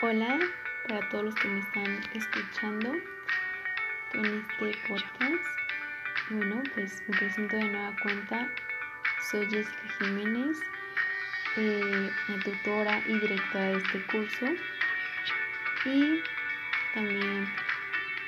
[0.00, 0.38] Hola
[0.86, 2.94] para todos los que me están escuchando
[4.12, 5.44] en este podcast.
[6.30, 8.48] Bueno, pues me presento de nueva cuenta.
[9.28, 10.56] Soy Jessica Jiménez,
[11.56, 12.10] eh,
[12.44, 14.46] tutora y directora de este curso.
[15.84, 16.22] Y
[16.94, 17.52] también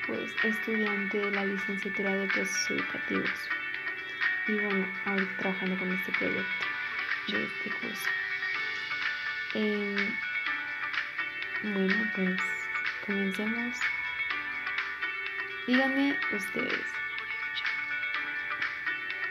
[0.07, 3.49] pues estudiante de la licenciatura de procesos educativos.
[4.49, 6.65] Y bueno, ahorita trabajando con este proyecto
[7.29, 8.09] de este curso.
[9.53, 10.13] Eh,
[11.63, 12.41] bueno, pues
[13.05, 13.77] comencemos.
[15.67, 16.85] Díganme ustedes,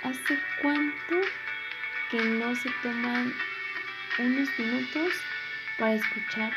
[0.05, 1.21] ¿hace cuánto
[2.11, 3.35] que no se toman
[4.19, 5.12] unos minutos
[5.77, 6.52] para escuchar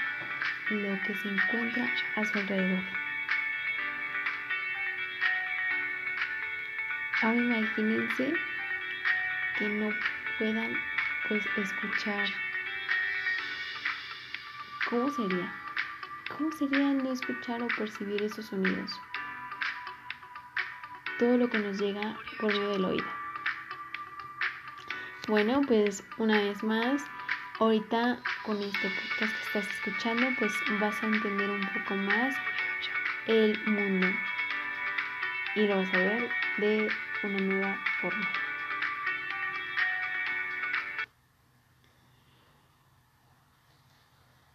[0.70, 2.84] lo que se encuentra a su alrededor?
[7.24, 8.34] Ahora imagínense
[9.58, 9.90] que no
[10.38, 10.78] puedan
[11.28, 12.28] pues escuchar.
[14.90, 15.63] ¿Cómo sería?
[16.38, 18.92] ¿Cómo sería no escuchar o percibir esos sonidos?
[21.20, 23.06] Todo lo que nos llega por medio del oído.
[25.28, 27.04] Bueno, pues una vez más,
[27.60, 32.36] ahorita con este podcast que estás escuchando, pues vas a entender un poco más
[33.28, 34.08] el mundo
[35.56, 36.90] y lo vas a ver de
[37.24, 38.28] una nueva forma.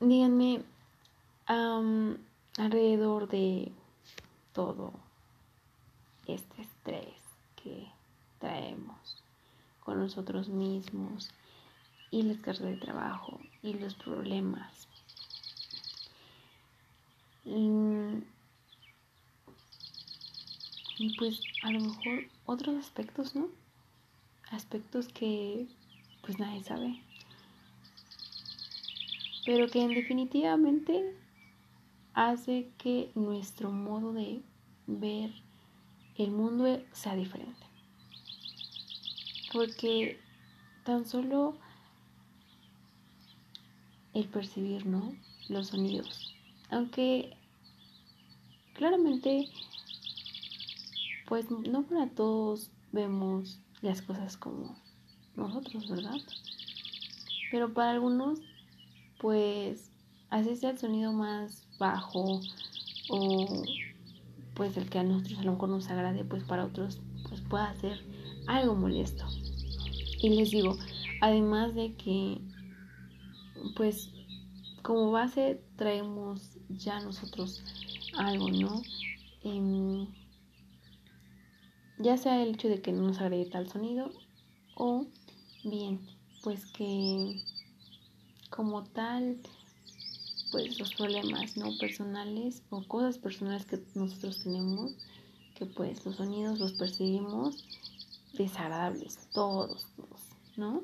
[0.01, 0.65] Díganme,
[1.49, 3.73] alrededor de
[4.53, 4.93] todo
[6.27, 7.15] este estrés
[7.57, 7.89] que
[8.39, 9.23] traemos
[9.81, 11.31] con nosotros mismos
[12.11, 14.89] y las cargas de trabajo y los problemas.
[17.45, 18.21] Y
[21.17, 23.49] pues a lo mejor otros aspectos, ¿no?
[24.51, 25.67] Aspectos que
[26.23, 27.01] pues nadie sabe.
[29.47, 31.17] Pero que en definitivamente
[32.15, 34.43] hace que nuestro modo de
[34.87, 35.31] ver
[36.17, 37.67] el mundo sea diferente.
[39.53, 40.21] Porque
[40.85, 41.57] tan solo
[44.15, 45.15] el percibir, ¿no?
[45.49, 46.35] Los sonidos.
[46.71, 47.37] Aunque
[48.75, 49.49] claramente,
[51.29, 54.77] pues no para todos vemos las cosas como
[55.37, 56.17] nosotros, ¿verdad?
[57.51, 58.41] Pero para algunos,
[59.21, 59.91] pues
[60.31, 62.41] así sea el sonido más bajo
[63.09, 63.63] o
[64.55, 67.75] pues el que a nosotros a lo mejor nos agrade, pues para otros pues pueda
[67.77, 68.01] ser
[68.47, 69.25] algo molesto.
[70.21, 70.77] Y les digo,
[71.21, 72.41] además de que
[73.77, 74.11] pues
[74.83, 77.63] como base traemos ya nosotros
[78.17, 78.83] algo, ¿no?
[79.45, 80.07] Em,
[81.99, 84.11] ya sea el hecho de que no nos agrade tal sonido
[84.75, 85.07] o
[85.65, 86.01] bien,
[86.43, 87.43] pues que
[88.51, 89.39] como tal
[90.51, 94.93] pues los problemas no personales o cosas personales que nosotros tenemos
[95.55, 97.65] que pues los sonidos los percibimos
[98.35, 100.21] desagradables todos todos
[100.57, 100.83] no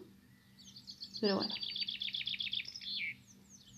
[1.20, 1.54] pero bueno.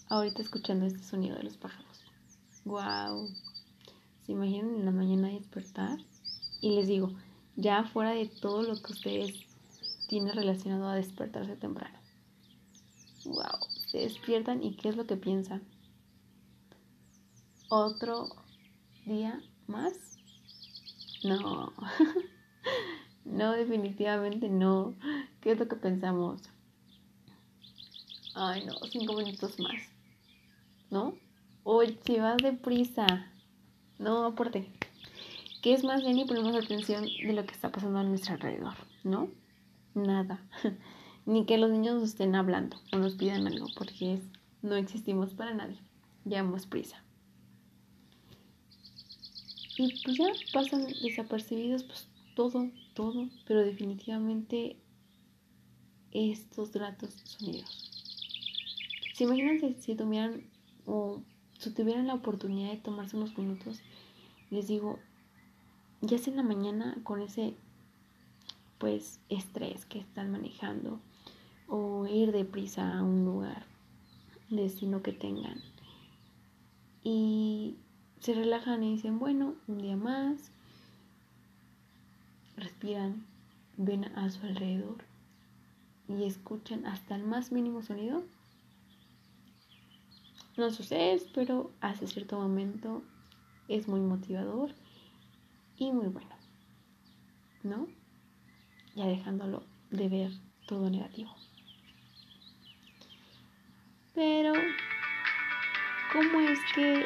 [0.09, 1.87] Ahorita escuchando este sonido de los pájaros.
[2.65, 3.29] Wow
[4.25, 6.01] se imaginan en la mañana despertar
[6.61, 7.13] y les digo
[7.55, 9.33] ya fuera de todo lo que ustedes
[10.09, 11.97] tienen relacionado a despertarse temprano.
[13.25, 15.63] Wow se despiertan y qué es lo que piensan
[17.69, 18.29] otro
[19.05, 19.93] día más?
[21.25, 21.73] No,
[23.25, 24.95] no, definitivamente no.
[25.41, 26.43] ¿Qué es lo que pensamos?
[28.35, 29.83] Ay, no, cinco minutos más.
[30.91, 31.15] ¿No?
[31.65, 33.07] Oye, si vas deprisa.
[33.99, 34.71] No, aporte.
[35.63, 38.75] ¿Qué es más bien y ponemos atención de lo que está pasando a nuestro alrededor?
[39.03, 39.31] ¿No?
[39.95, 40.41] Nada.
[41.27, 44.21] Ni que los niños nos estén hablando o nos pidan algo, porque
[44.63, 45.79] no existimos para nadie.
[46.25, 47.03] Llevamos prisa.
[49.79, 54.77] Y pues ya pasan desapercibidos pues todo, todo, pero definitivamente
[56.13, 57.91] estos gratos sonidos.
[59.15, 60.43] ¿Se imaginan si, tuvieran
[60.87, 61.23] o
[61.59, 63.81] si tuvieran la oportunidad de tomarse unos minutos?
[64.51, 64.99] Les digo,
[66.01, 67.55] ya sea en la mañana con ese
[68.79, 71.01] pues estrés que están manejando
[71.69, 73.65] o ir deprisa a un lugar,
[74.51, 75.61] destino que tengan.
[77.03, 77.36] Y
[78.27, 80.51] se relajan y dicen, bueno, un día más.
[82.57, 83.25] Respiran,
[83.77, 84.97] ven a su alrededor
[86.09, 88.25] y escuchan hasta el más mínimo sonido.
[90.57, 93.05] No sucede, pero hace cierto momento
[93.69, 94.73] es muy motivador
[95.77, 96.35] y muy bueno.
[97.63, 97.87] ¿No?
[98.97, 99.63] Ya dejándolo
[99.93, 100.33] de ver
[100.67, 101.33] todo negativo.
[104.15, 104.53] Pero
[106.13, 107.05] ¿cómo es que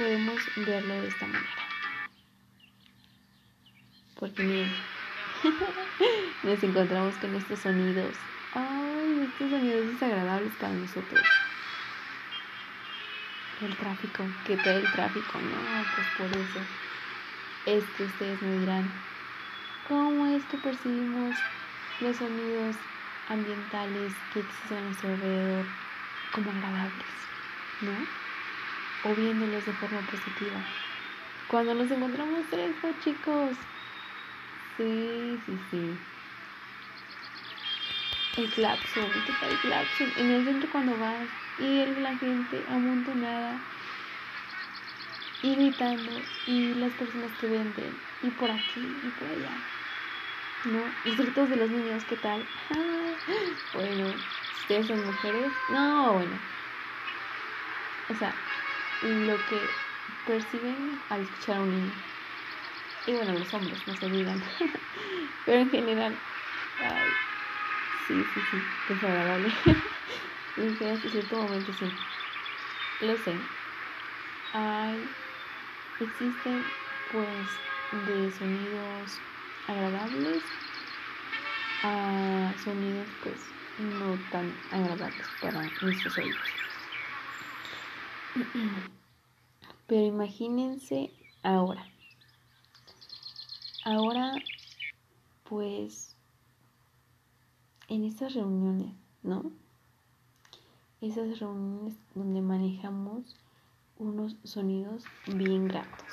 [0.00, 1.46] podemos verlo de esta manera?
[4.18, 4.72] Porque miren,
[6.42, 8.14] nos encontramos con estos sonidos.
[8.54, 11.20] Ay, estos sonidos desagradables para nosotros.
[13.60, 16.60] El tráfico, que todo el tráfico, no, pues por eso
[17.66, 18.90] es que ustedes me dirán,
[19.86, 21.36] ¿cómo es que percibimos
[22.00, 22.76] los sonidos
[23.28, 25.66] ambientales que existen a nuestro alrededor
[26.32, 27.06] como agradables,
[27.82, 28.29] ¿no?
[29.04, 30.60] O viéndolos de forma positiva.
[31.48, 33.56] Cuando nos encontramos esto, chicos.
[34.76, 35.96] Sí, sí, sí.
[38.36, 40.12] El claxon, ¿qué tal el claxon?
[40.16, 43.58] En el centro cuando vas y la gente amontonada
[45.42, 46.10] y gritando
[46.46, 49.56] y las personas que venden y por aquí y por allá.
[50.66, 50.80] ¿No?
[51.04, 52.44] Los gritos de los niños, ¿qué tal?
[53.74, 54.12] bueno,
[54.60, 56.38] ustedes son mujeres, no, bueno.
[58.10, 58.34] O sea,
[59.00, 59.74] lo que
[60.24, 62.02] perciben al escuchar a un niño.
[63.06, 64.42] Y bueno, los hombres, no se digan.
[65.44, 66.20] Pero en general,
[66.78, 67.16] ay,
[68.06, 69.52] sí, sí, sí, desagradable.
[70.56, 71.92] y hasta cierto momento sí.
[73.00, 73.40] Lo sé.
[74.52, 75.16] Ay,
[75.98, 76.64] existen
[77.08, 77.60] pues
[77.90, 79.22] de sonidos
[79.66, 80.44] agradables
[81.82, 86.69] a sonidos pues no tan agradables para nuestros oídos.
[89.86, 91.10] Pero imagínense
[91.42, 91.86] ahora.
[93.84, 94.34] Ahora
[95.50, 96.16] pues
[97.88, 98.94] en estas reuniones,
[99.24, 99.50] ¿no?
[101.00, 103.36] Esas reuniones donde manejamos
[103.98, 106.06] unos sonidos bien gratos.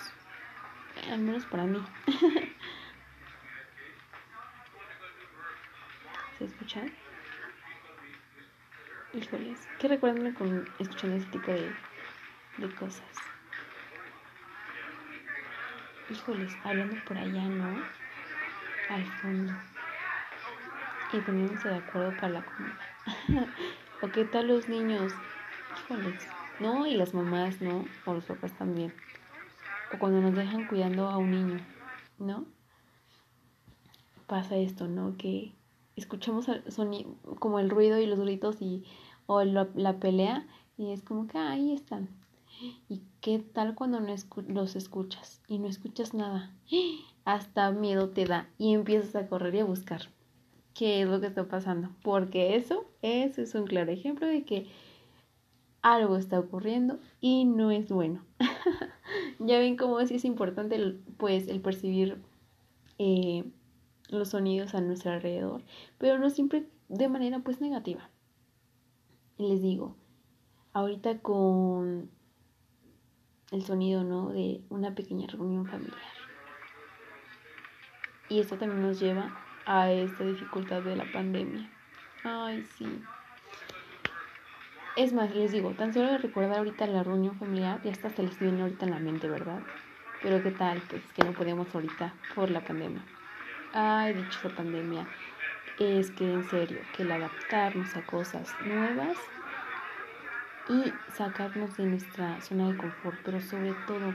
[1.12, 1.78] Al menos para mí.
[6.40, 6.92] ¿Se escuchan?
[9.14, 11.72] Híjoles, ¿qué recuerdan con escuchando ese tipo de,
[12.58, 13.06] de cosas?
[16.10, 17.84] Híjoles, hablando por allá, ¿no?
[18.90, 19.54] Al fondo.
[21.14, 22.78] Y poniéndose de acuerdo para la comida.
[24.02, 25.14] ¿O qué tal los niños?
[25.80, 26.28] Híjoles,
[26.60, 26.86] ¿no?
[26.86, 27.86] Y las mamás, ¿no?
[28.06, 28.94] O los papás también.
[29.94, 31.60] O cuando nos dejan cuidando a un niño,
[32.20, 32.46] ¿no?
[34.28, 35.18] Pasa esto, ¿no?
[35.18, 35.54] Que
[35.96, 36.48] escuchamos
[37.40, 38.86] como el ruido y los gritos y
[39.26, 42.08] o la, pelea y es como que ahí están.
[42.90, 44.14] ¿Y qué tal cuando no
[44.48, 46.56] los escuchas y no escuchas nada?
[47.26, 50.02] Hasta miedo te da y empiezas a correr y a buscar
[50.74, 51.90] qué es lo que está pasando.
[52.04, 54.68] Porque eso, eso es un claro ejemplo de que
[55.82, 58.24] algo está ocurriendo y no es bueno.
[59.40, 62.22] ya ven cómo es importante pues el percibir
[62.98, 63.44] eh,
[64.10, 65.64] los sonidos a nuestro alrededor,
[65.98, 68.10] pero no siempre de manera pues negativa.
[69.38, 69.96] Les digo,
[70.74, 72.10] ahorita con
[73.52, 74.30] el sonido, ¿no?
[74.30, 75.98] De una pequeña reunión familiar.
[78.30, 81.70] Y esto también nos lleva a esta dificultad de la pandemia.
[82.24, 82.88] Ay, sí.
[84.96, 88.40] Es más, les digo, tan solo recordar ahorita la reunión familiar, ya hasta se les
[88.40, 89.62] viene ahorita en la mente, ¿verdad?
[90.24, 93.04] Pero qué tal, pues que no podemos ahorita por la pandemia
[93.74, 95.08] ay, dicho pandemia,
[95.80, 99.18] es que en serio, que el adaptarnos a cosas nuevas
[100.70, 104.14] y sacarnos de nuestra zona de confort, pero sobre todo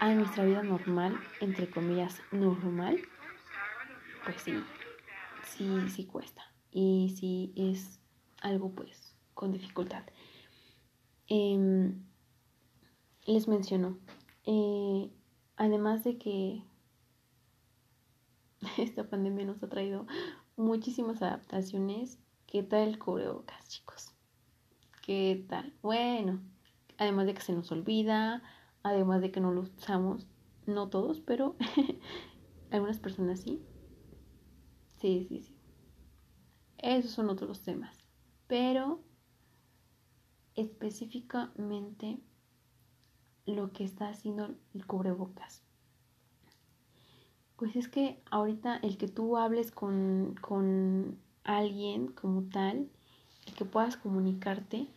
[0.00, 3.00] a nuestra vida normal, entre comillas, normal,
[4.24, 4.54] pues sí,
[5.46, 6.42] sí, sí cuesta.
[6.70, 8.00] Y sí es
[8.40, 10.04] algo pues con dificultad.
[11.28, 12.04] Em,
[13.26, 13.98] les menciono,
[14.44, 15.10] eh,
[15.56, 16.62] además de que
[18.78, 20.06] esta pandemia nos ha traído
[20.56, 22.18] muchísimas adaptaciones.
[22.46, 24.13] ¿Qué tal el cubrebocas, chicos?
[25.04, 25.74] ¿Qué tal?
[25.82, 26.40] Bueno,
[26.96, 28.42] además de que se nos olvida,
[28.82, 30.26] además de que no lo usamos,
[30.64, 31.56] no todos, pero
[32.70, 33.62] algunas personas sí.
[34.98, 35.58] Sí, sí, sí.
[36.78, 37.98] Esos son otros temas.
[38.46, 39.04] Pero
[40.54, 42.18] específicamente
[43.44, 45.62] lo que está haciendo el cubrebocas
[47.56, 52.88] pues es que ahorita el que tú hables con, con alguien como tal,
[53.54, 54.88] que puedas comunicarte,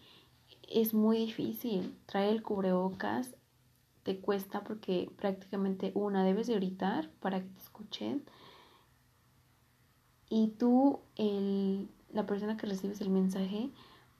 [0.68, 1.96] es muy difícil.
[2.06, 3.36] Traer el cubrebocas
[4.04, 8.24] te cuesta porque prácticamente una debes de gritar para que te escuchen.
[10.30, 13.70] Y tú, el, la persona que recibes el mensaje,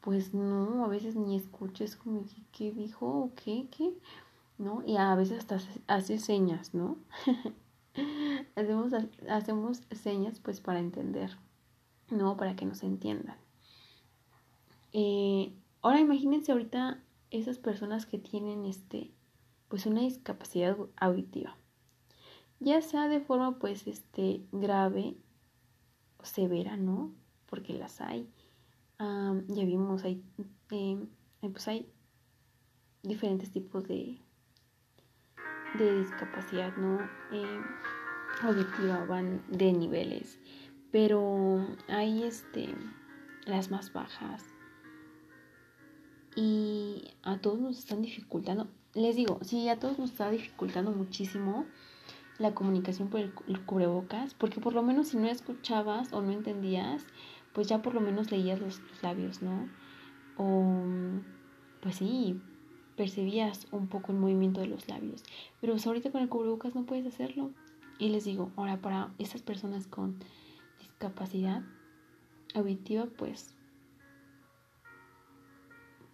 [0.02, 3.94] pues no, a veces ni escuches como qué dijo o qué, qué,
[4.58, 4.84] ¿no?
[4.86, 6.98] Y a veces hasta hace señas, ¿no?
[8.56, 8.94] hacemos,
[9.30, 11.38] hacemos señas pues para entender,
[12.10, 12.38] ¿no?
[12.38, 13.38] Para que nos entiendan.
[14.94, 19.12] Eh, ahora imagínense ahorita esas personas que tienen este
[19.68, 21.58] pues una discapacidad auditiva.
[22.60, 25.18] Ya sea de forma pues este grave
[26.18, 27.14] o severa no
[27.48, 28.30] porque las hay.
[29.00, 30.24] Ya vimos hay
[30.72, 31.08] em,
[31.40, 31.92] pues hay
[33.04, 34.20] diferentes tipos de
[35.78, 37.00] de discapacidad no
[37.32, 37.64] em,
[38.42, 40.40] auditiva van de niveles.
[40.92, 42.74] Pero hay este
[43.46, 44.57] las más bajas
[46.38, 48.68] y a todos nos están dificultando.
[48.94, 51.66] Les digo, sí, a todos nos está dificultando muchísimo
[52.38, 53.34] la comunicación por el,
[53.66, 57.08] cubrebocas, porque por lo menos si no escuchabas o no entendías,
[57.54, 59.68] pues ya por lo menos leías los, labios, ¿no?
[60.38, 60.84] O,
[61.82, 62.40] pues sí,
[62.96, 65.24] percibías un poco el movimiento de los labios.
[65.60, 67.50] Pero pues ahorita con el cubrebocas no puedes hacerlo.
[67.98, 70.20] Y les digo, ahora para esas personas con
[70.78, 71.64] discapacidad
[72.54, 73.57] auditiva, pues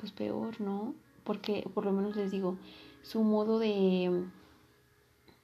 [0.03, 0.95] pues peor, ¿no?
[1.23, 2.57] Porque por lo menos les digo,
[3.03, 4.25] su modo de,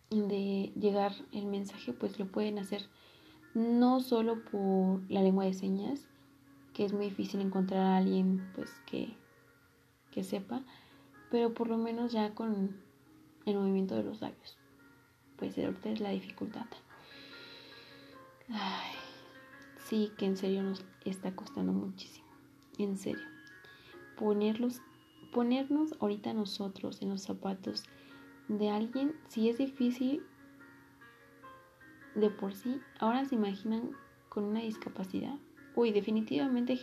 [0.10, 2.82] de llegar el mensaje, pues lo pueden hacer
[3.54, 6.10] no solo por la lengua de señas,
[6.74, 9.16] que es muy difícil encontrar a alguien pues que,
[10.12, 10.62] que sepa,
[11.32, 12.76] pero por lo menos ya con
[13.46, 14.58] el movimiento de los labios.
[15.38, 16.66] Pues ahorita es la dificultad.
[18.50, 18.92] Ay,
[19.86, 22.28] sí que en serio nos está costando muchísimo.
[22.78, 23.39] En serio
[24.20, 24.82] ponerlos,
[25.32, 27.86] ponernos ahorita nosotros en los zapatos
[28.50, 30.22] de alguien, si es difícil
[32.16, 33.92] de por sí, ahora se imaginan
[34.28, 35.36] con una discapacidad.
[35.74, 36.78] Uy, definitivamente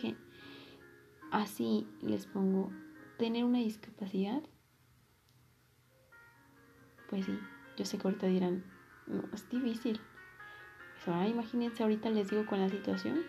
[1.31, 2.71] así les pongo,
[3.19, 4.41] tener una discapacidad.
[7.09, 7.37] Pues sí,
[7.77, 8.63] yo sé que ahorita dirán,
[9.05, 9.99] no, es difícil.
[10.95, 13.21] Pues ahora imagínense, ahorita les digo con la situación,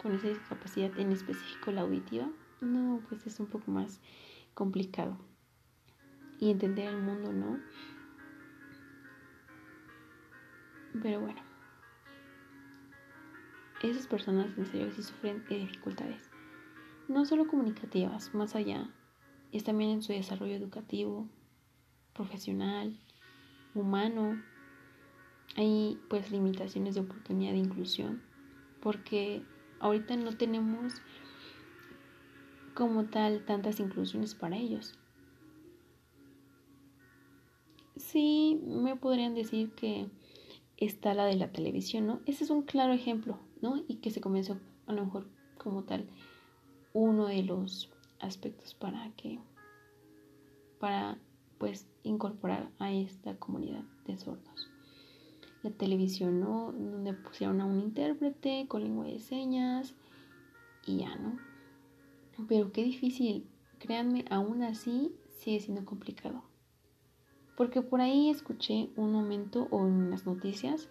[0.00, 2.28] con esa discapacidad en específico la auditiva,
[2.60, 4.00] no, pues es un poco más
[4.54, 5.16] complicado.
[6.38, 7.58] Y entender el mundo, ¿no?
[11.02, 11.40] Pero bueno,
[13.82, 16.30] esas personas en serio sí sufren de dificultades,
[17.08, 18.88] no solo comunicativas, más allá,
[19.52, 21.28] es también en su desarrollo educativo,
[22.14, 22.98] profesional,
[23.74, 24.42] humano.
[25.56, 28.22] Hay pues limitaciones de oportunidad de inclusión,
[28.80, 29.42] porque
[29.80, 30.94] ahorita no tenemos
[32.76, 34.94] como tal tantas inclusiones para ellos.
[37.96, 40.10] Sí, me podrían decir que
[40.76, 42.20] está la de la televisión, ¿no?
[42.26, 43.82] Ese es un claro ejemplo, ¿no?
[43.88, 46.06] Y que se comenzó a lo mejor como tal
[46.92, 47.90] uno de los
[48.20, 49.40] aspectos para que,
[50.78, 51.18] para
[51.58, 54.70] pues incorporar a esta comunidad de sordos.
[55.62, 56.72] La televisión, ¿no?
[56.72, 59.94] Donde pusieron a un intérprete con lengua de señas
[60.84, 61.55] y ya, ¿no?
[62.48, 66.42] Pero qué difícil, créanme, aún así sigue siendo complicado.
[67.56, 70.90] Porque por ahí escuché un momento o en las noticias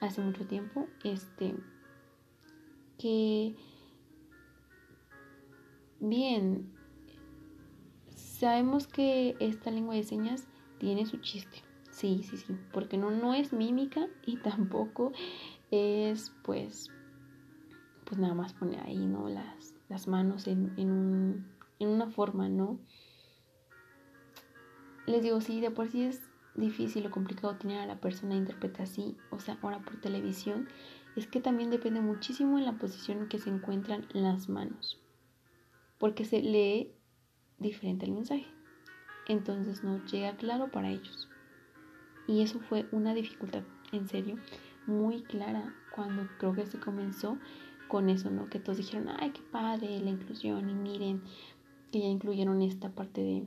[0.00, 1.56] hace mucho tiempo, este,
[2.98, 3.56] que
[5.98, 6.72] bien,
[8.14, 10.46] sabemos que esta lengua de señas
[10.78, 11.62] tiene su chiste.
[11.90, 15.12] Sí, sí, sí, porque no, no es mímica y tampoco
[15.70, 16.90] es pues,
[18.04, 19.28] pues nada más poner ahí, ¿no?
[19.28, 21.46] Las, las manos en, un,
[21.78, 22.80] en una forma, ¿no?
[25.06, 26.20] Les digo, sí, de por sí es
[26.56, 30.66] difícil o complicado tener a la persona intérprete así, o sea, ahora por televisión,
[31.14, 35.00] es que también depende muchísimo en la posición en que se encuentran las manos,
[35.98, 36.92] porque se lee
[37.58, 38.48] diferente el mensaje,
[39.28, 41.28] entonces no llega claro para ellos.
[42.26, 44.38] Y eso fue una dificultad, en serio,
[44.88, 47.38] muy clara cuando creo que se comenzó
[47.94, 48.50] con eso, ¿no?
[48.50, 51.22] Que todos dijeron, ay, qué padre la inclusión y miren
[51.92, 53.44] que ya incluyeron esta parte de,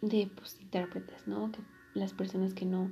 [0.00, 1.52] de pues, intérpretes, ¿no?
[1.52, 1.58] Que
[1.92, 2.90] las personas que no,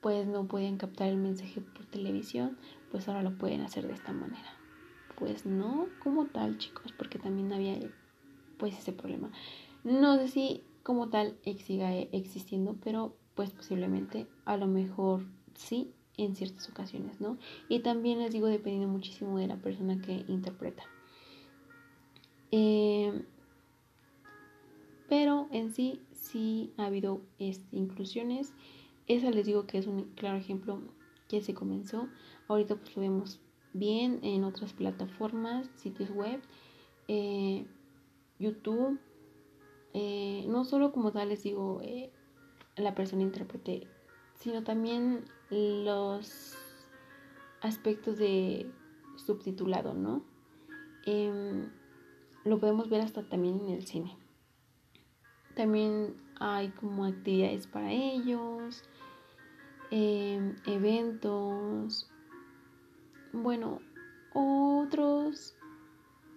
[0.00, 2.58] pues no podían captar el mensaje por televisión,
[2.90, 4.52] pues ahora lo pueden hacer de esta manera.
[5.16, 7.78] Pues no como tal, chicos, porque también había
[8.58, 9.30] pues ese problema.
[9.84, 16.34] No sé si como tal siga existiendo, pero pues posiblemente a lo mejor sí en
[16.34, 17.38] ciertas ocasiones, ¿no?
[17.68, 20.84] Y también les digo, dependiendo muchísimo de la persona que interpreta.
[22.50, 23.24] Em,
[25.08, 27.20] pero en sí, sí ha habido
[27.72, 28.52] inclusiones.
[29.06, 30.82] Esa les digo que es un claro ejemplo
[31.28, 32.08] que se comenzó.
[32.48, 33.40] Ahorita pues lo vemos
[33.72, 36.40] bien en otras plataformas, sitios web,
[37.08, 37.66] eh,
[38.38, 38.98] YouTube.
[39.94, 42.10] Eh, no solo como tal les digo eh,
[42.76, 43.86] la persona intérprete,
[44.42, 46.56] sino también los
[47.60, 48.68] aspectos de
[49.14, 50.24] subtitulado, ¿no?
[51.06, 51.70] Em,
[52.44, 54.16] lo podemos ver hasta también en el cine.
[55.54, 58.82] también hay como actividades para ellos,
[59.90, 62.10] em, eventos,
[63.32, 63.80] bueno,
[64.32, 65.54] otros,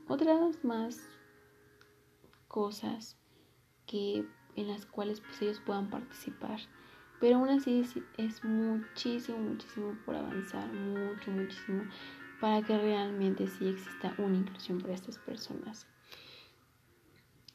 [0.10, 1.00] otras más
[2.50, 3.18] cosas
[3.88, 6.60] que en las cuales pues ellos puedan participar.
[7.26, 7.84] Pero aún así
[8.20, 11.82] es, muchísimo, muchísimo por avanzar, mucho, muchísimo,
[12.40, 15.88] para que realmente sí exista una inclusión para estas personas.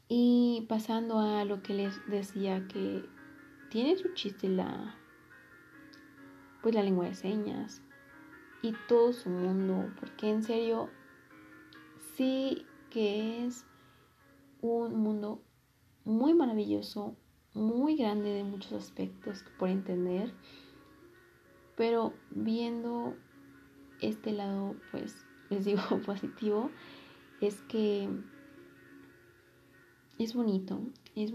[0.09, 3.09] Y pasando a lo que les decía que
[3.71, 4.97] tiene su chiste la
[6.62, 7.81] pues la lengua de señas
[8.62, 10.91] y todo su mundo, porque en serio
[12.17, 13.65] sí que es
[14.62, 15.41] un mundo
[16.05, 17.15] muy maravilloso,
[17.54, 20.33] muy grande de muchos aspectos por entender,
[21.76, 23.16] pero viendo
[24.00, 26.71] este lado, pues les digo positivo,
[27.40, 28.09] es que
[30.19, 30.80] es bonito,
[31.14, 31.33] es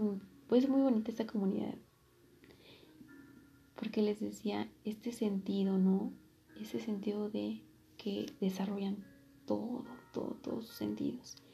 [0.48, 1.74] pues muy bonita esta comunidad.
[3.74, 6.12] Porque les decía, este sentido, ¿no?
[6.58, 7.60] Ese sentido de
[7.98, 9.04] que desarrollan
[9.44, 11.45] todo, todo, todos sus sentidos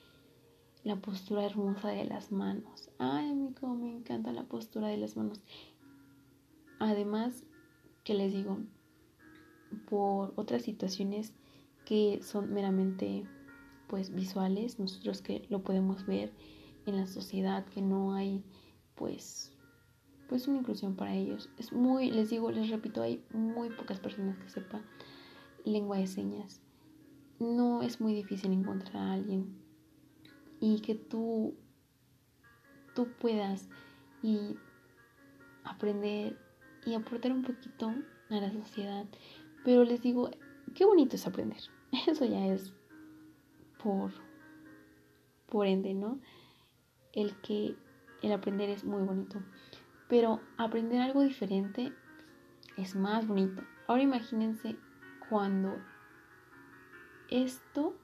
[0.85, 2.91] la postura hermosa de las manos.
[2.99, 5.41] Ay, a mí como me encanta la postura de las manos.
[6.79, 7.45] Además,
[8.05, 8.59] que les digo,
[9.89, 11.33] por otras situaciones
[11.85, 13.25] que son meramente
[13.87, 16.33] pues visuales, nosotros que lo podemos ver
[16.87, 18.43] en la sociedad, que no hay
[18.95, 19.53] pues
[20.29, 21.51] pues una inclusión para ellos.
[21.59, 24.83] Es muy, les digo, les repito, hay muy pocas personas que sepan
[25.65, 26.63] lengua de señas.
[27.39, 29.62] No es muy difícil encontrar a alguien
[30.63, 31.57] y que tú,
[32.95, 33.69] tú puedas
[34.23, 34.57] y
[35.65, 36.39] aprender
[36.87, 37.93] y aportar un poquito
[38.31, 39.05] a la sociedad.
[39.65, 40.31] Pero les digo,
[40.77, 41.59] qué bonito es aprender.
[42.07, 42.73] Eso ya es
[43.83, 44.13] por,
[45.49, 46.21] por ende, ¿no?
[47.13, 47.75] El que
[48.23, 49.43] el aprender es muy bonito.
[50.09, 51.93] Pero aprender algo diferente
[52.77, 53.65] es más bonito.
[53.89, 54.77] Ahora imagínense
[55.29, 55.77] cuando
[57.31, 57.97] esto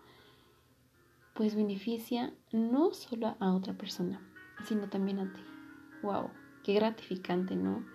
[1.39, 4.21] pues beneficia no solo a otra persona,
[4.65, 5.41] sino también a ti.
[6.03, 6.31] ¡Wow!
[6.65, 7.87] Qué gratificante, ¿no?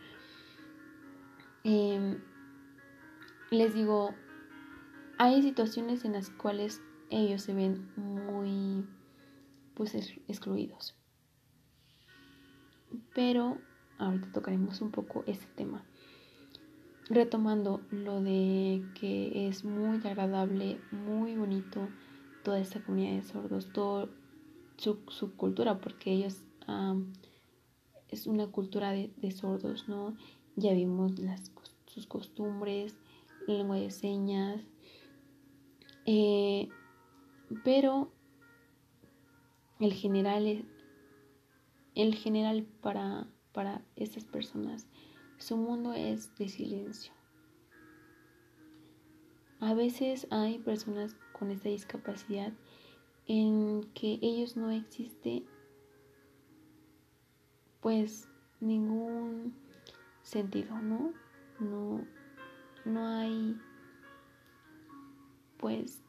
[1.65, 2.21] Em,
[3.51, 4.15] les digo,
[5.17, 8.88] hay situaciones en las cuales ellos se ven muy,
[9.73, 10.95] pues, excluidos.
[13.13, 13.58] Pero
[13.97, 15.84] ahorita tocaremos un poco ese tema.
[17.10, 21.89] Retomando lo de que es muy agradable, muy bonito
[22.43, 24.10] toda esta comunidad de sordos, toda
[24.77, 26.41] su, cultura, porque ellos
[28.10, 30.15] es una cultura de, sordos, ¿no?
[30.56, 31.13] Ya vimos
[31.86, 32.95] sus costumbres,
[33.47, 34.62] lengua de señas,
[36.06, 36.69] eh,
[37.63, 38.12] pero
[39.79, 40.65] el general,
[41.95, 44.88] el general para, para estas personas,
[45.38, 47.13] su mundo es de silencio.
[49.60, 52.54] A veces hay personas con esta discapacidad
[53.28, 55.43] en que ellos no existe
[57.82, 58.30] pues
[58.62, 59.54] ningún
[60.22, 61.13] sentido, ¿no?
[61.60, 62.06] No,
[62.86, 63.60] no hay
[65.58, 66.02] pues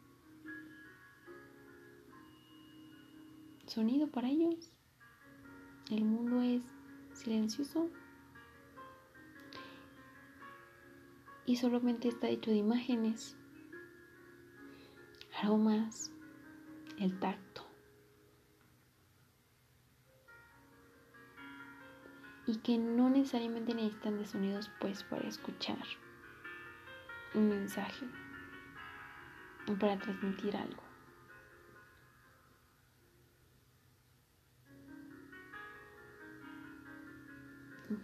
[3.66, 4.72] sonido para ellos.
[5.90, 6.62] El mundo es
[7.12, 7.90] silencioso
[11.46, 13.36] y solamente está hecho de imágenes
[15.44, 16.10] aromas,
[16.98, 17.62] el tacto.
[22.46, 25.82] Y que no necesariamente necesitan de sonidos pues para escuchar
[27.34, 28.06] un mensaje
[29.68, 30.82] o para transmitir algo.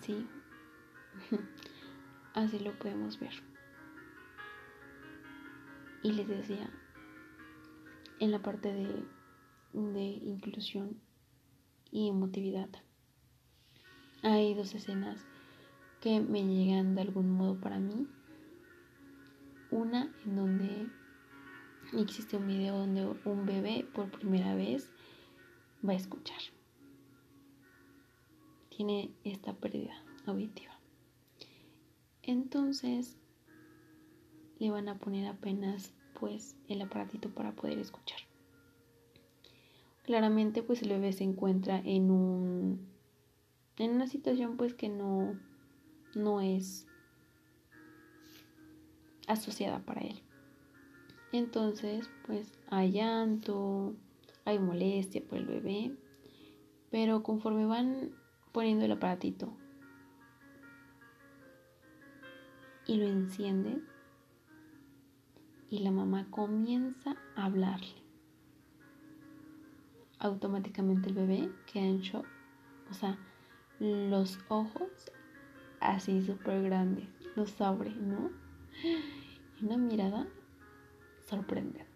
[0.00, 0.26] Sí,
[2.34, 3.32] así lo podemos ver.
[6.02, 6.70] Y les decía,
[8.20, 9.04] en la parte de,
[9.72, 11.00] de inclusión
[11.90, 12.68] y emotividad.
[14.22, 15.24] Hay dos escenas
[16.00, 18.06] que me llegan de algún modo para mí.
[19.70, 20.86] Una en donde
[21.98, 24.90] existe un video donde un bebé por primera vez
[25.86, 26.40] va a escuchar.
[28.68, 29.94] Tiene esta pérdida
[30.26, 30.78] auditiva.
[32.22, 33.16] Entonces
[34.58, 38.20] le van a poner apenas pues el aparatito para poder escuchar.
[40.04, 42.88] Claramente pues el bebé se encuentra en un
[43.78, 45.38] en una situación pues que no
[46.14, 46.86] no es
[49.26, 50.20] asociada para él.
[51.32, 53.94] Entonces, pues hay llanto,
[54.44, 55.92] hay molestia por el bebé,
[56.90, 58.10] pero conforme van
[58.52, 59.52] poniendo el aparatito
[62.86, 63.80] y lo enciende
[65.70, 67.94] y la mamá comienza a hablarle.
[70.18, 72.26] Automáticamente el bebé queda en shock.
[72.90, 73.16] O sea,
[73.78, 75.12] los ojos
[75.80, 78.30] así súper grandes, los abre, ¿no?
[79.60, 80.26] Y una mirada
[81.28, 81.86] sorprendente.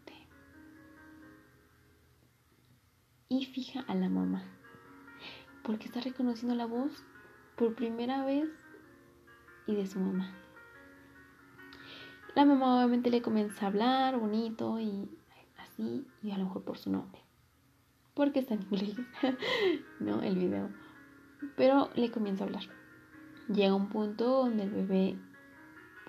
[3.28, 4.44] Y fija a la mamá,
[5.64, 7.04] porque está reconociendo la voz
[7.56, 8.48] por primera vez
[9.66, 10.43] y de su mamá.
[12.34, 15.08] La mamá obviamente le comienza a hablar bonito y
[15.58, 17.20] así, y a lo mejor por su nombre.
[18.12, 18.96] Porque está en inglés,
[20.00, 20.20] ¿no?
[20.20, 20.68] El video.
[21.56, 22.64] Pero le comienza a hablar.
[23.48, 25.16] Llega un punto donde el bebé,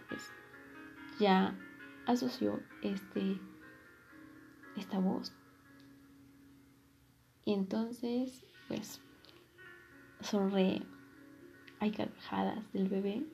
[0.09, 0.31] pues,
[1.19, 1.55] ya
[2.07, 3.39] asoció este,
[4.77, 5.31] esta voz.
[7.43, 8.99] Y entonces, pues,
[10.21, 10.81] sonríe.
[11.79, 13.25] Hay carcajadas del bebé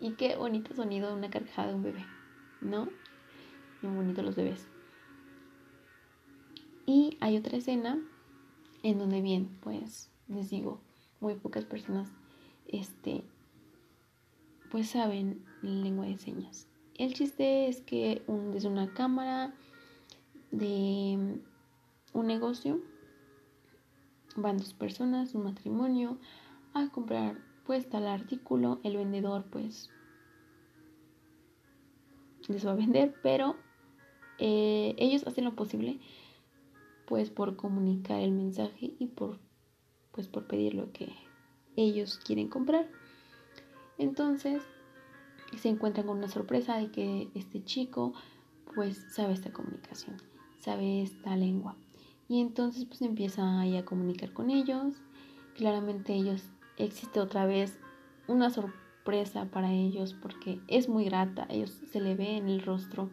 [0.00, 2.04] y qué bonito sonido una carcajada de un bebé,
[2.60, 2.88] ¿no?
[3.82, 4.66] Muy bonito los bebés.
[6.86, 7.98] Y hay otra escena
[8.82, 10.80] en donde bien, pues les digo,
[11.20, 12.10] muy pocas personas
[12.68, 13.24] este
[14.70, 16.66] pues saben lengua de señas.
[16.98, 19.54] El chiste es que desde una cámara
[20.50, 21.40] de
[22.12, 22.80] un negocio
[24.36, 26.18] van dos personas, un matrimonio,
[26.74, 29.90] a comprar pues tal artículo, el vendedor pues
[32.48, 33.56] les va a vender, pero
[34.38, 35.98] eh, ellos hacen lo posible
[37.06, 39.38] pues por comunicar el mensaje y por
[40.12, 41.12] pues por pedir lo que
[41.76, 42.88] ellos quieren comprar.
[43.98, 44.62] Entonces
[45.56, 48.12] se encuentran con una sorpresa de que este chico
[48.74, 50.16] pues sabe esta comunicación,
[50.58, 51.76] sabe esta lengua.
[52.28, 54.94] Y entonces pues empieza ahí a comunicar con ellos.
[55.54, 56.42] Claramente ellos
[56.76, 57.78] existe otra vez
[58.26, 63.10] una sorpresa para ellos porque es muy grata, ellos se le ve en el rostro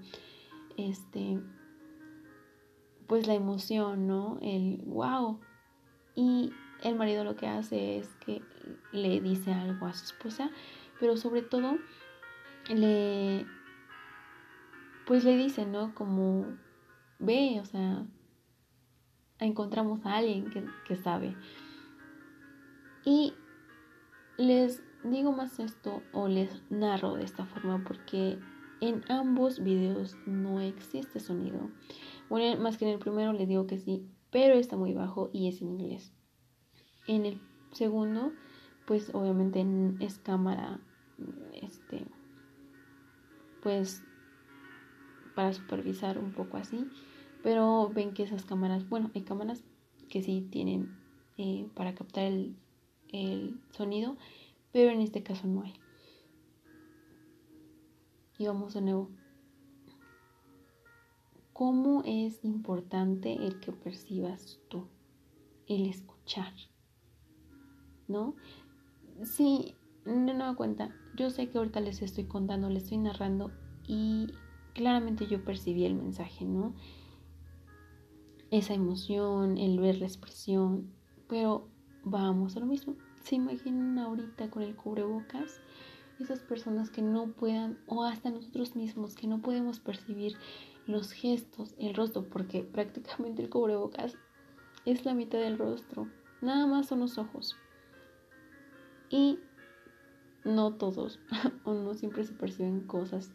[0.77, 1.39] este
[3.07, 4.39] pues la emoción, ¿no?
[4.41, 5.39] El wow.
[6.15, 8.41] Y el marido lo que hace es que
[8.91, 10.49] le dice algo a su esposa,
[10.99, 11.77] pero sobre todo
[12.69, 13.45] le
[15.05, 15.93] pues le dice, ¿no?
[15.93, 16.45] Como
[17.19, 18.05] ve, o sea,
[19.39, 21.35] encontramos a alguien que, que sabe.
[23.05, 23.33] Y
[24.37, 28.39] les digo más esto o les narro de esta forma porque
[28.81, 31.69] en ambos videos no existe sonido.
[32.29, 35.47] Bueno, más que en el primero les digo que sí, pero está muy bajo y
[35.47, 36.11] es en inglés.
[37.07, 37.39] En el
[37.71, 38.31] segundo,
[38.85, 39.65] pues obviamente
[39.99, 40.79] es cámara,
[41.53, 42.05] este,
[43.61, 44.03] pues
[45.35, 46.87] para supervisar un poco así,
[47.41, 49.63] pero ven que esas cámaras, bueno, hay cámaras
[50.09, 50.95] que sí tienen
[51.37, 52.55] eh, para captar el
[53.13, 54.17] el sonido,
[54.73, 55.73] pero en este caso no hay.
[58.37, 59.09] Y vamos de nuevo.
[61.53, 64.87] ¿Cómo es importante el que percibas tú?
[65.67, 66.51] El escuchar.
[68.07, 68.35] ¿No?
[69.23, 70.93] Sí, no me cuenta.
[71.15, 73.51] Yo sé que ahorita les estoy contando, les estoy narrando
[73.87, 74.27] y
[74.73, 76.73] claramente yo percibí el mensaje, ¿no?
[78.49, 80.91] Esa emoción, el ver la expresión,
[81.27, 81.67] pero
[82.03, 82.95] vamos a lo mismo.
[83.23, 85.61] ¿Se imaginan ahorita con el cubrebocas?
[86.19, 90.37] Esas personas que no puedan, o hasta nosotros mismos, que no podemos percibir
[90.85, 94.17] los gestos, el rostro, porque prácticamente el cubrebocas
[94.85, 96.07] es la mitad del rostro.
[96.41, 97.55] Nada más son los ojos.
[99.09, 99.39] Y
[100.43, 101.19] no todos,
[101.63, 103.31] o no siempre se perciben cosas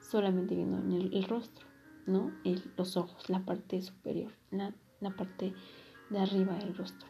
[0.00, 1.66] solamente viendo el, rostro,
[2.06, 2.32] ¿no?
[2.76, 5.54] los ojos, la parte superior, la, la parte
[6.10, 7.09] de arriba del rostro.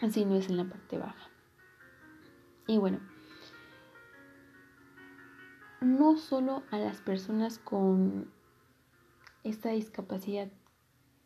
[0.00, 1.28] Así no es en la parte baja.
[2.66, 3.00] Y bueno,
[5.80, 8.30] no solo a las personas con
[9.42, 10.48] esta discapacidad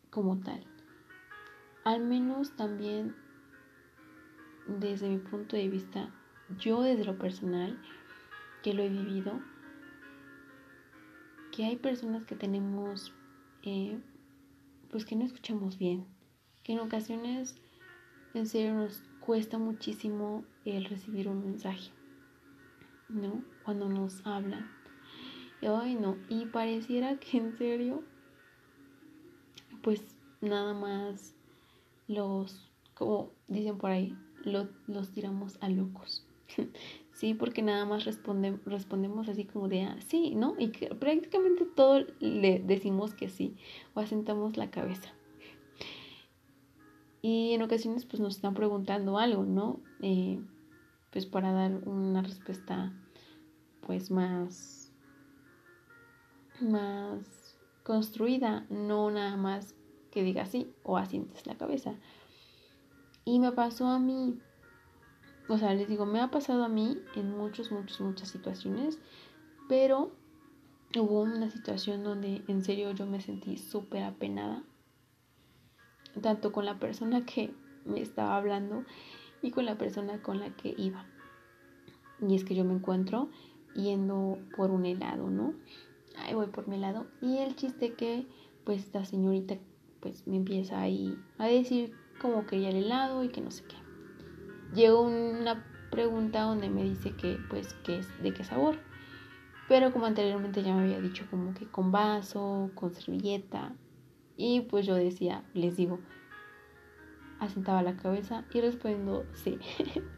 [0.09, 0.63] como tal,
[1.83, 3.15] al menos también
[4.67, 6.09] desde mi punto de vista,
[6.57, 7.79] yo desde lo personal,
[8.63, 9.41] que lo he vivido,
[11.51, 13.13] que hay personas que tenemos,
[13.63, 13.99] eh,
[14.89, 16.07] pues que no escuchamos bien,
[16.63, 17.55] que en ocasiones
[18.33, 21.91] en serio nos cuesta muchísimo el recibir un mensaje,
[23.09, 23.43] ¿no?
[23.63, 24.69] Cuando nos hablan.
[25.61, 28.03] Ay, no, y pareciera que en serio,
[29.81, 30.01] pues
[30.41, 31.35] nada más
[32.07, 36.25] los, como dicen por ahí, los tiramos a locos.
[37.13, 40.55] sí, porque nada más respondemos así como de, ah, sí, ¿no?
[40.59, 43.55] Y que prácticamente todo le decimos que sí,
[43.93, 45.13] o asentamos la cabeza.
[47.25, 49.79] Y en ocasiones pues nos están preguntando algo, ¿no?
[50.01, 50.41] Eh,
[51.09, 52.91] pues para dar una respuesta
[53.87, 54.91] pues más,
[56.59, 59.73] más construida, no nada más
[60.11, 61.95] que diga así o asientes la cabeza.
[63.23, 64.37] Y me pasó a mí,
[65.47, 68.99] o sea, les digo, me ha pasado a mí en muchas, muchas, muchas situaciones,
[69.69, 70.11] pero
[70.99, 74.63] hubo una situación donde en serio yo me sentí súper apenada,
[76.21, 77.53] tanto con la persona que
[77.85, 78.83] me estaba hablando
[79.41, 81.05] y con la persona con la que iba.
[82.21, 83.29] Y es que yo me encuentro
[83.75, 85.53] yendo por un helado, ¿no?
[86.17, 87.07] Ahí voy por mi helado.
[87.21, 88.27] Y el chiste que,
[88.63, 89.57] pues, esta señorita,
[89.99, 93.75] pues, me empieza ahí a decir cómo quería el helado y que no sé qué.
[94.73, 98.79] Llegó una pregunta donde me dice que, pues, que es de qué sabor.
[99.67, 103.73] Pero como anteriormente ya me había dicho como que con vaso, con servilleta.
[104.45, 105.99] Y pues yo decía, les digo,
[107.39, 109.57] asentaba la cabeza y respondo sí.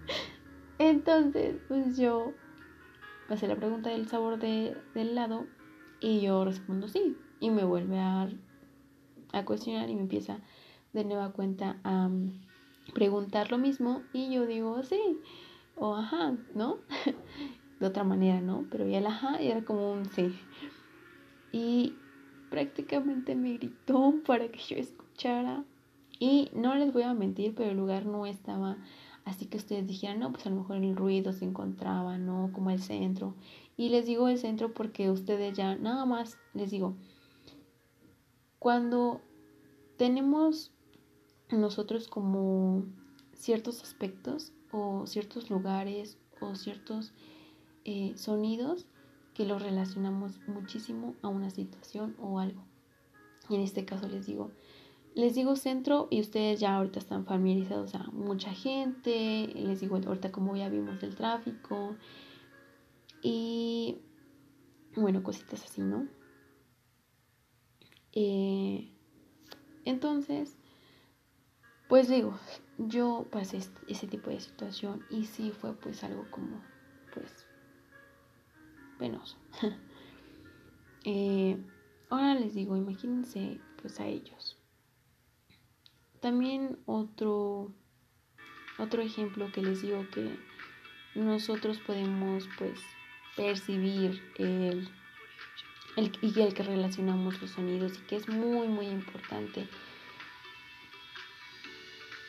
[0.79, 2.33] Entonces, pues yo
[3.29, 5.45] hace la pregunta del sabor de, del helado
[5.99, 7.15] y yo respondo sí.
[7.39, 8.27] Y me vuelve a,
[9.31, 10.39] a cuestionar y me empieza
[10.91, 12.09] de nueva cuenta a
[12.95, 15.21] preguntar lo mismo y yo digo sí
[15.75, 16.79] o ajá, ¿no?
[17.79, 18.65] de otra manera, ¿no?
[18.71, 20.35] Pero ya el ajá era como un sí.
[21.51, 21.99] Y
[22.49, 25.63] prácticamente me gritó para que yo escuchara.
[26.19, 28.77] Y no les voy a mentir, pero el lugar no estaba
[29.25, 32.51] así que ustedes dijeran, no, pues a lo mejor el ruido se encontraba, ¿no?
[32.53, 33.35] Como el centro.
[33.75, 36.95] Y les digo el centro porque ustedes ya, nada más, les digo,
[38.59, 39.21] cuando
[39.97, 40.71] tenemos
[41.49, 42.85] nosotros como
[43.33, 47.13] ciertos aspectos o ciertos lugares o ciertos
[47.83, 48.87] eh, sonidos
[49.35, 52.63] que los relacionamos muchísimo a una situación o algo.
[53.49, 54.51] Y en este caso les digo,
[55.13, 60.31] les digo centro y ustedes ya ahorita están familiarizados a mucha gente, les digo ahorita
[60.31, 61.95] como ya vimos el tráfico
[63.21, 63.99] y
[64.95, 66.07] bueno, cositas así, ¿no?
[68.13, 68.89] Eh,
[69.83, 70.55] entonces,
[71.89, 72.37] pues digo,
[72.77, 76.61] yo pasé ese tipo de situación y sí fue pues algo como,
[77.13, 77.44] pues,
[78.97, 79.37] penoso.
[81.07, 81.55] Eh,
[82.09, 84.57] ahora les digo, imagínense pues a ellos.
[86.19, 87.71] También otro,
[88.79, 90.35] otro ejemplo que les digo que
[91.13, 92.79] nosotros podemos pues
[93.35, 94.89] percibir el,
[95.95, 99.67] el, y el que relacionamos los sonidos y que es muy muy importante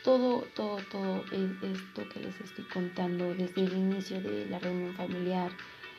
[0.06, 5.50] todo, todo, todo esto que les estoy contando desde el inicio de la reunión familiar,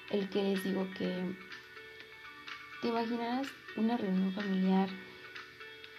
[0.10, 1.36] el que les digo que
[2.82, 4.90] te imaginarás una reunión familiar,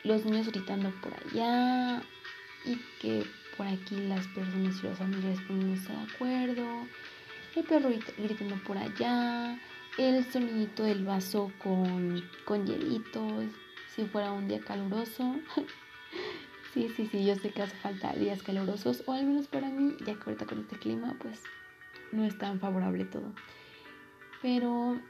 [0.05, 2.03] los niños gritando por allá
[2.65, 3.25] y que
[3.57, 6.87] por aquí las personas y los familiares poniéndose de acuerdo,
[7.57, 9.59] el perro gritando por allá,
[9.99, 13.47] el sonidito del vaso con, con hielitos,
[13.95, 15.35] si fuera un día caluroso.
[16.75, 19.97] sí, sí, sí, yo sé que hace falta días calurosos, o al menos para mí,
[20.07, 21.43] ya que ahorita con este clima, pues
[22.13, 23.35] no es tan favorable todo.
[24.43, 25.01] Pero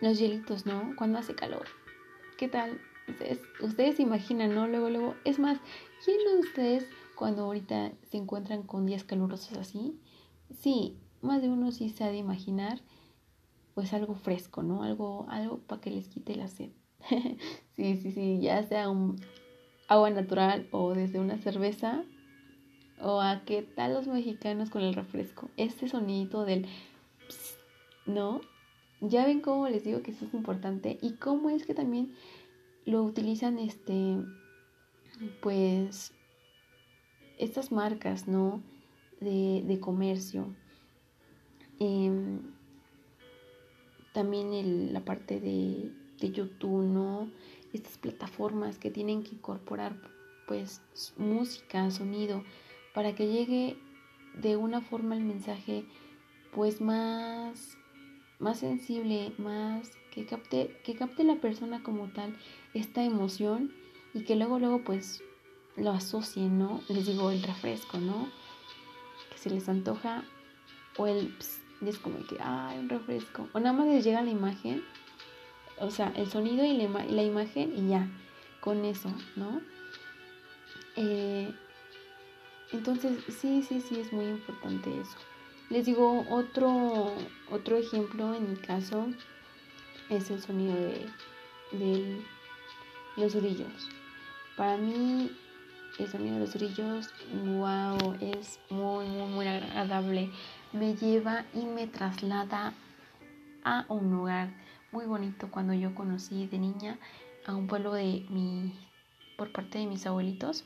[0.00, 0.94] los hielitos, ¿no?
[0.96, 1.66] Cuando hace calor.
[2.38, 2.80] ¿Qué tal?
[3.08, 4.66] Ustedes, ustedes imaginan, ¿no?
[4.66, 5.14] Luego, luego.
[5.24, 5.58] Es más,
[6.04, 9.98] ¿quién de ustedes cuando ahorita se encuentran con días calurosos así?
[10.60, 12.80] Sí, más de uno sí se ha de imaginar
[13.74, 14.82] pues algo fresco, ¿no?
[14.82, 16.70] Algo, algo para que les quite la sed.
[17.76, 19.16] sí, sí, sí, ya sea un
[19.88, 22.04] agua natural o desde una cerveza.
[23.00, 25.50] O a qué tal los mexicanos con el refresco.
[25.56, 26.66] Este sonido del
[28.06, 28.40] ¿no?
[29.00, 32.14] Ya ven cómo les digo que eso es importante y cómo es que también
[32.86, 34.16] lo utilizan este,
[35.42, 36.12] pues,
[37.38, 38.62] estas marcas, ¿no?
[39.20, 40.54] De, comercio.
[41.78, 42.40] Em,
[44.12, 47.30] también la parte de, de YouTube, ¿no?
[47.72, 49.96] Estas plataformas que tienen que incorporar,
[50.46, 50.82] pues,
[51.16, 52.44] música, sonido,
[52.94, 53.76] para que llegue
[54.40, 55.84] de una forma el mensaje,
[56.52, 57.76] pues, más
[58.38, 62.36] más sensible, más que capte, que capte la persona como tal
[62.72, 63.72] esta emoción
[64.12, 65.22] y que luego, luego pues
[65.76, 66.80] lo asocien, ¿no?
[66.88, 68.28] Les digo el refresco, ¿no?
[69.30, 70.24] Que se les antoja
[70.96, 71.34] o el
[71.88, 73.48] es como que, ay, un refresco.
[73.52, 74.82] O nada más les llega la imagen,
[75.78, 78.08] o sea, el sonido y la, la imagen y ya,
[78.60, 79.60] con eso, ¿no?
[80.96, 81.52] Eh,
[82.72, 85.16] entonces, sí, sí, sí, es muy importante eso.
[85.70, 87.14] Les digo, otro,
[87.50, 89.08] otro ejemplo en mi caso
[90.10, 90.74] es el sonido
[91.72, 92.22] de,
[93.16, 93.88] los grillos.
[94.56, 95.30] Para mí
[95.98, 100.30] el sonido de los grillos, wow, es muy, muy, muy agradable.
[100.72, 102.74] Me lleva y me traslada
[103.64, 104.50] a un lugar
[104.92, 106.98] muy bonito cuando yo conocí de niña
[107.46, 108.72] a un pueblo de mi,
[109.38, 110.64] por parte de mis abuelitos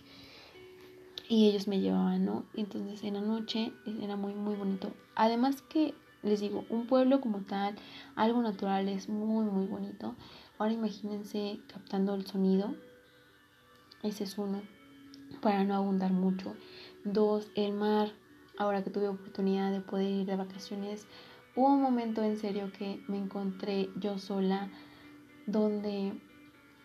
[1.29, 2.45] y ellos me llevaban, ¿no?
[2.55, 4.93] Entonces en la noche era muy, muy bonito.
[5.14, 7.77] Además que, les digo, un pueblo como tal,
[8.17, 10.14] algo natural es muy, muy bonito.
[10.59, 12.75] Ahora imagínense captando el sonido.
[14.03, 14.62] Ese es uno,
[15.43, 16.55] para no abundar mucho.
[17.05, 18.11] Dos, el mar.
[18.57, 21.07] Ahora que tuve oportunidad de poder ir de vacaciones,
[21.55, 24.69] hubo un momento en serio que me encontré yo sola,
[25.47, 26.21] donde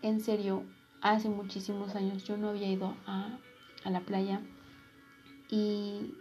[0.04, 0.66] en serio,
[1.02, 3.40] hace muchísimos años yo no había ido a
[3.84, 4.42] a la playa
[5.50, 6.16] y,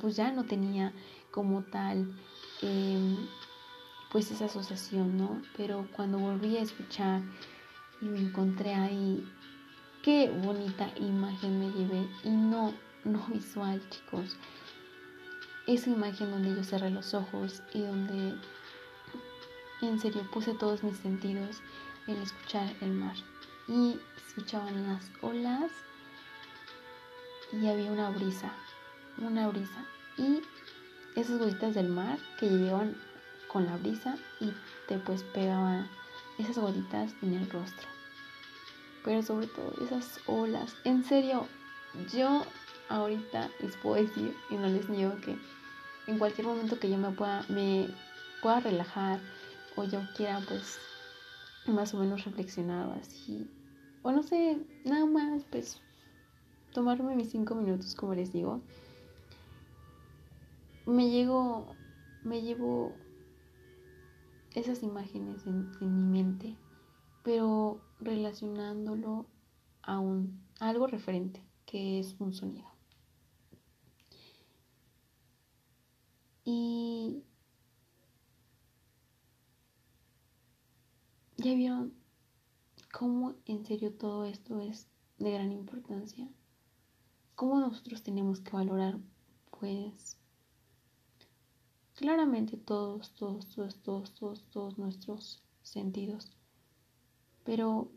[0.00, 0.92] pues ya no tenía
[1.30, 2.14] como tal
[2.62, 3.16] em,
[4.10, 5.42] pues esa asociación, ¿no?
[5.56, 7.22] Pero cuando volví a escuchar
[8.00, 9.26] y me encontré ahí,
[10.02, 14.36] qué bonita imagen me llevé y no, no visual, chicos.
[15.66, 18.34] Esa imagen donde yo cerré los ojos y donde
[19.82, 21.60] en serio puse todos mis sentidos
[22.06, 23.16] en escuchar el mar
[23.68, 25.70] y escuchaban las olas
[27.52, 28.52] y había una brisa,
[29.18, 29.84] una brisa.
[30.16, 30.42] Y
[31.16, 32.96] esas gotitas del mar que llegaban
[33.48, 34.52] con la brisa y
[34.88, 35.88] te pues pegaban
[36.38, 37.88] esas gotitas en el rostro.
[39.04, 40.74] Pero sobre todo esas olas.
[40.84, 41.46] En serio,
[42.12, 42.44] yo
[42.88, 45.36] ahorita les puedo decir y no les niego que
[46.06, 47.88] en cualquier momento que yo me pueda, me
[48.40, 49.20] pueda relajar
[49.76, 50.78] o yo quiera pues
[51.66, 53.48] más o menos reflexionar así.
[54.02, 55.80] O no sé, nada más pues
[56.72, 58.60] tomarme mis cinco minutos, como les digo,
[60.86, 61.74] me llego,
[62.24, 62.92] me llevo
[64.54, 66.56] esas imágenes en, mi mente,
[67.22, 69.26] pero relacionándolo
[69.82, 72.66] a, un, algo referente, que es un sonido.
[76.44, 77.22] Y
[81.36, 81.94] ya vieron
[82.92, 86.28] cómo en serio todo esto es de gran importancia.
[87.34, 88.98] ¿Cómo nosotros tenemos que valorar?
[89.58, 90.18] Pues
[91.94, 96.32] claramente todos, todos, todos, todos, todos, todos nuestros sentidos.
[97.44, 97.88] Pero,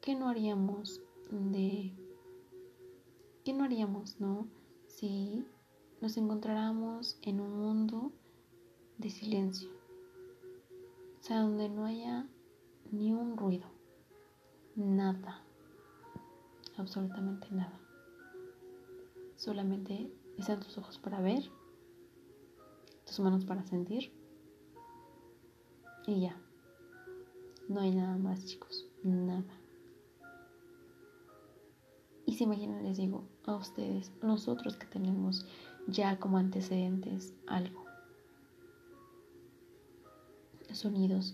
[0.00, 1.00] ¿qué no haríamos
[1.30, 1.94] de...
[3.44, 4.48] ¿Qué no haríamos, no?
[4.86, 5.46] Si
[6.00, 8.12] nos encontráramos en un mundo
[8.98, 9.70] de silencio.
[11.20, 12.28] O sea, donde no haya
[12.90, 13.66] ni un ruido.
[14.74, 15.42] Nada.
[16.76, 17.79] Absolutamente nada.
[19.40, 21.42] Solamente están tus ojos para ver,
[23.06, 24.12] tus manos para sentir.
[26.06, 26.38] Y ya.
[27.66, 28.86] No hay nada más, chicos.
[29.02, 29.42] Nada.
[32.26, 35.46] Y se imaginan, les digo a ustedes, nosotros que tenemos
[35.86, 37.86] ya como antecedentes algo.
[40.70, 41.32] Sonidos,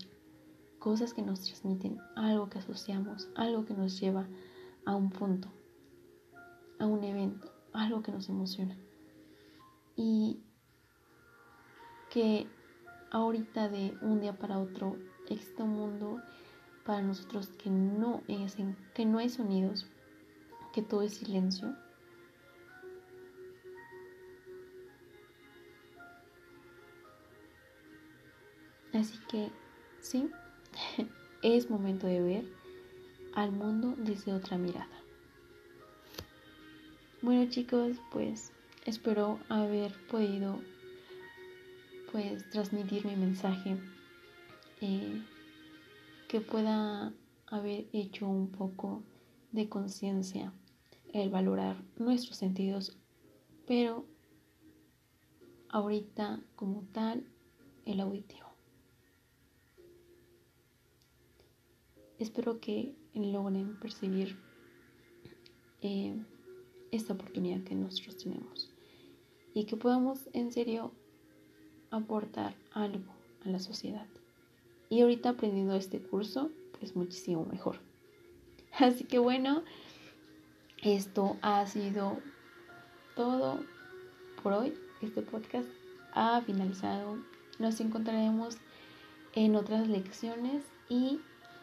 [0.79, 4.29] cosas que nos transmiten, algo que asociamos, algo que nos lleva
[4.85, 5.49] a un punto,
[6.79, 8.77] a un evento, algo que nos emociona.
[9.95, 10.41] Y
[12.09, 12.47] que
[13.11, 14.95] ahorita de un día para otro
[15.29, 16.21] existe un mundo
[16.85, 18.23] para nosotros que no
[18.93, 19.87] que no hay sonidos,
[20.73, 21.75] que todo es silencio.
[28.93, 29.51] Así que
[29.99, 30.29] sí,
[31.43, 32.45] es momento de ver
[33.35, 34.96] al mundo desde otra mirada.
[37.23, 38.51] Bueno chicos, pues
[38.85, 40.61] espero haber podido
[42.11, 43.75] pues transmitir mi mensaje
[44.81, 45.23] eh,
[46.27, 47.11] que pueda
[47.47, 49.01] haber hecho un poco
[49.51, 50.53] de conciencia
[51.11, 52.99] el valorar nuestros sentidos
[53.65, 54.05] pero
[55.69, 57.25] ahorita como tal
[57.85, 58.47] el auditivo.
[62.19, 64.37] Espero que logren percibir
[65.81, 66.15] eh,
[66.91, 68.71] esta oportunidad que nosotros tenemos
[69.53, 70.91] y que podamos en serio
[71.91, 73.11] aportar algo
[73.45, 74.05] a la sociedad.
[74.89, 77.79] Y ahorita aprendiendo este curso, pues muchísimo mejor.
[78.79, 79.63] Así que bueno,
[80.83, 82.19] esto ha sido
[83.15, 83.59] todo
[84.43, 84.73] por hoy.
[85.01, 85.67] Este podcast
[86.13, 87.17] ha finalizado.
[87.59, 88.57] Nos encontraremos
[89.33, 91.19] en otras lecciones y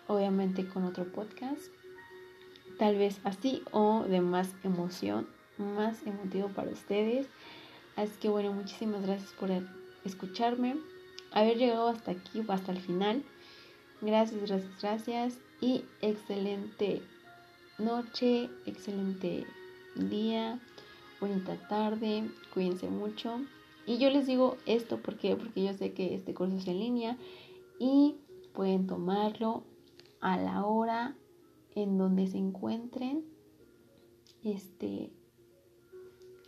[0.09, 1.63] obviamente con otro podcast
[2.79, 5.27] tal vez así o de más emoción,
[5.59, 7.27] más emotivo para ustedes.
[7.97, 9.51] Así que bueno, muchísimas gracias por
[10.05, 10.77] escucharme,
[11.33, 13.23] haber llegado hasta aquí o hasta el final.
[14.01, 17.03] Gracias, gracias, gracias y excelente
[17.79, 19.47] noche, excelente
[19.95, 20.61] día,
[21.21, 23.41] bonita tarde, cuídense mucho.
[23.87, 27.19] Y yo les digo esto porque porque yo sé que este curso es en línea
[27.79, 28.17] y
[28.53, 29.63] pueden tomarlo
[30.21, 31.15] a la hora
[31.75, 33.25] en donde se encuentren.
[34.43, 35.13] Este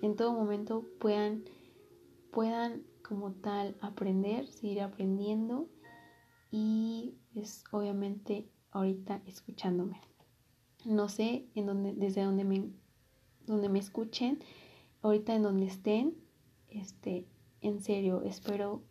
[0.03, 1.45] en todo momento puedan
[2.31, 5.68] puedan como tal aprender, seguir aprendiendo
[6.51, 10.01] y es obviamente ahorita escuchándome.
[10.85, 12.68] No sé en dónde, desde dónde me,
[13.47, 14.41] donde me escuchen,
[15.03, 16.14] ahorita en donde estén,
[16.68, 17.27] este,
[17.61, 18.83] en serio, espero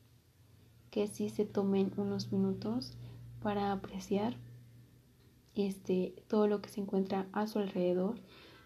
[0.90, 2.98] que sí se tomen unos minutos
[3.42, 4.38] para apreciar
[5.56, 8.16] este, todo lo que se encuentra a su alrededor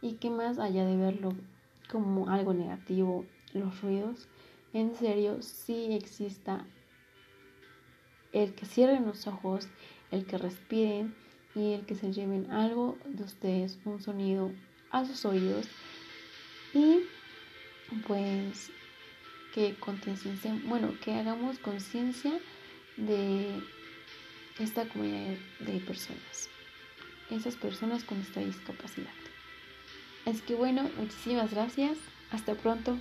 [0.02, 1.34] y que más allá de verlo
[1.92, 4.28] como algo negativo, los ruidos,
[4.74, 6.66] en serio sí exista
[8.32, 9.68] el que cierren los ojos,
[10.12, 11.16] el que respiren
[11.56, 14.52] y el que se lleven algo de ustedes, un sonido
[14.92, 15.68] a sus oídos
[16.74, 17.00] y
[18.08, 18.72] pues
[19.54, 19.76] que
[20.66, 22.40] bueno, que hagamos conciencia
[22.98, 23.62] de
[24.60, 26.49] esta comunidad de personas,
[27.30, 29.14] esas personas con esta discapacidad.
[30.26, 31.98] Es que bueno, muchísimas gracias,
[32.32, 32.98] hasta pronto.